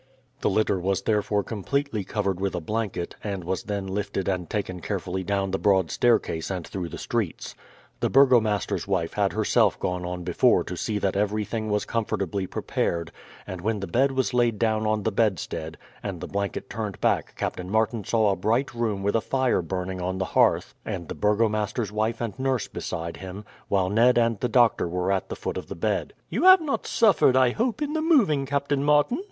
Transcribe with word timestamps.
The 0.39 0.49
litter 0.49 0.79
was 0.79 1.03
therefore 1.03 1.43
completely 1.43 2.03
covered 2.03 2.39
with 2.39 2.55
a 2.55 2.59
blanket, 2.59 3.15
and 3.23 3.43
was 3.43 3.61
then 3.61 3.85
lifted 3.85 4.27
and 4.27 4.49
taken 4.49 4.79
carefully 4.79 5.23
down 5.23 5.51
the 5.51 5.59
broad 5.59 5.91
staircase 5.91 6.49
and 6.49 6.65
through 6.65 6.89
the 6.89 6.97
streets. 6.97 7.53
The 7.99 8.09
burgomaster's 8.09 8.87
wife 8.87 9.13
had 9.13 9.33
herself 9.33 9.79
gone 9.79 10.03
on 10.03 10.23
before 10.23 10.63
to 10.63 10.75
see 10.75 10.97
that 10.97 11.15
everything 11.15 11.69
was 11.69 11.85
comfortably 11.85 12.47
prepared, 12.47 13.11
and 13.45 13.61
when 13.61 13.79
the 13.79 13.85
bed 13.85 14.11
was 14.13 14.33
laid 14.33 14.57
down 14.57 14.87
on 14.87 15.03
the 15.03 15.11
bedstead 15.11 15.77
and 16.01 16.19
the 16.19 16.25
blanket 16.25 16.67
turned 16.67 16.99
back 16.99 17.35
Captain 17.37 17.69
Martin 17.69 18.03
saw 18.03 18.31
a 18.31 18.35
bright 18.35 18.73
room 18.73 19.03
with 19.03 19.15
a 19.15 19.21
fire 19.21 19.61
burning 19.61 20.01
on 20.01 20.17
the 20.17 20.25
hearth, 20.33 20.73
and 20.83 21.09
the 21.09 21.13
burgomaster's 21.13 21.91
wife 21.91 22.19
and 22.19 22.39
nurse 22.39 22.67
beside 22.67 23.17
him, 23.17 23.45
while 23.67 23.87
Ned 23.87 24.17
and 24.17 24.39
the 24.39 24.49
doctor 24.49 24.87
were 24.87 25.11
at 25.11 25.29
the 25.29 25.35
foot 25.35 25.57
of 25.57 25.67
the 25.67 25.75
bed. 25.75 26.13
"You 26.27 26.45
have 26.45 26.59
not 26.61 26.87
suffered, 26.87 27.37
I 27.37 27.51
hope, 27.51 27.83
in 27.83 27.93
the 27.93 28.01
moving, 28.01 28.47
Captain 28.47 28.83
Martin?" 28.83 29.19